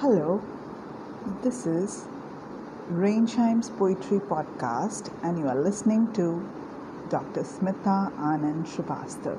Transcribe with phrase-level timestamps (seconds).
[0.00, 0.40] Hello,
[1.42, 2.06] this is
[2.88, 6.42] Rain Chimes Poetry Podcast, and you are listening to
[7.10, 7.42] Dr.
[7.42, 9.38] Smita Anand Srivastav.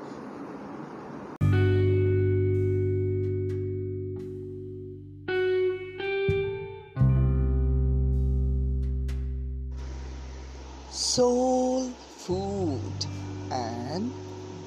[10.92, 13.06] Soul food
[13.50, 14.12] and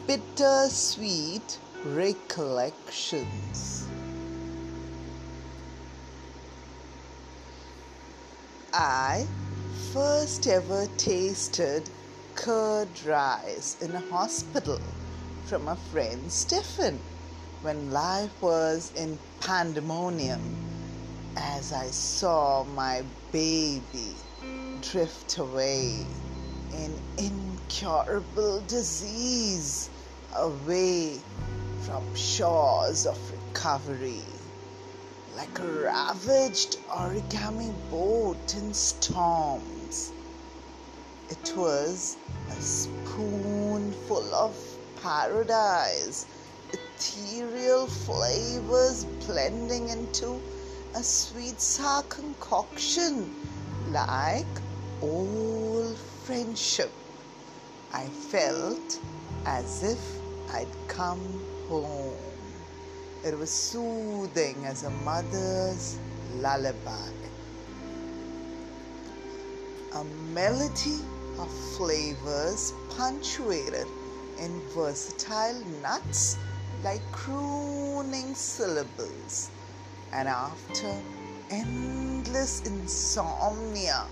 [0.06, 3.75] bittersweet recollections.
[8.78, 9.26] I
[9.94, 11.90] first ever tasted
[12.36, 14.82] curd rice in a hospital
[15.46, 17.00] from a friend Stephen
[17.62, 20.42] when life was in pandemonium.
[21.38, 24.18] As I saw my baby
[24.82, 26.06] drift away
[26.74, 29.90] in incurable disease
[30.36, 31.22] away
[31.86, 34.26] from shores of recovery
[35.36, 40.14] like a ravaged origami boat in storms.
[41.30, 42.16] It was
[42.50, 44.56] a spoonful of
[45.02, 46.26] paradise,
[46.72, 50.40] ethereal flavors blending into
[50.96, 53.36] a sweet sour concoction
[53.92, 54.46] like
[55.02, 56.92] old friendship.
[57.94, 59.00] I felt
[59.46, 60.00] as if
[60.54, 62.35] I'd come home.
[63.26, 65.98] It was soothing as a mother's
[66.36, 67.10] lullaby.
[69.94, 71.00] A melody
[71.40, 73.88] of flavors punctuated
[74.38, 76.38] in versatile nuts
[76.84, 79.50] like crooning syllables.
[80.14, 81.02] And after
[81.50, 84.06] endless insomnia,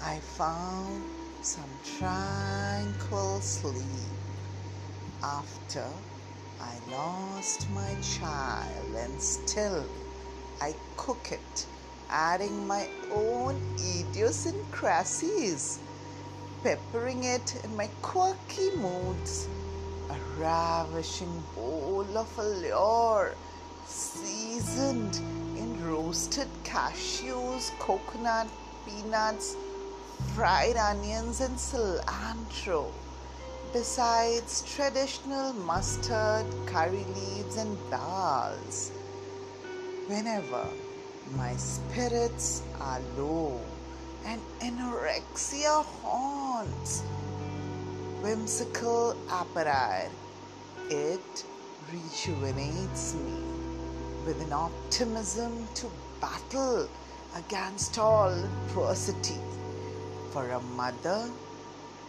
[0.00, 1.04] I found
[1.42, 4.08] some tranquil sleep.
[5.22, 5.84] After
[6.62, 9.84] I lost my child and still
[10.60, 11.66] I cook it,
[12.08, 15.80] adding my own idiosyncrasies,
[16.62, 19.48] peppering it in my quirky moods,
[20.08, 23.34] a ravishing bowl of allure,
[23.86, 25.16] seasoned
[25.56, 28.46] in roasted cashews, coconut,
[28.86, 29.56] peanuts,
[30.34, 32.92] fried onions, and cilantro
[33.72, 38.90] besides traditional mustard, curry leaves, and dals.
[40.08, 40.66] Whenever
[41.36, 43.58] my spirits are low
[44.26, 47.00] and anorexia haunts,
[48.20, 50.10] whimsical appetite,
[50.90, 51.44] it
[51.90, 53.42] rejuvenates me
[54.26, 55.86] with an optimism to
[56.20, 56.88] battle
[57.36, 59.40] against all adversity.
[60.30, 61.28] For a mother,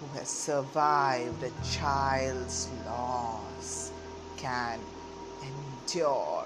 [0.03, 3.91] who has survived a child's loss
[4.37, 4.79] can
[5.41, 6.45] endure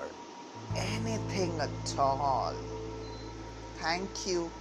[0.75, 2.53] anything at all.
[3.75, 4.51] Thank you.